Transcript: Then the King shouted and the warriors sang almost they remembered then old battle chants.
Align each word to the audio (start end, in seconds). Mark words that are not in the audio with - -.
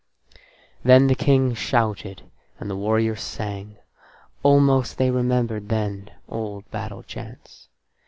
Then 0.83 1.05
the 1.05 1.13
King 1.13 1.53
shouted 1.53 2.23
and 2.59 2.71
the 2.71 2.75
warriors 2.75 3.21
sang 3.21 3.77
almost 4.41 4.97
they 4.97 5.11
remembered 5.11 5.69
then 5.69 6.09
old 6.27 6.67
battle 6.71 7.03
chants. 7.03 7.67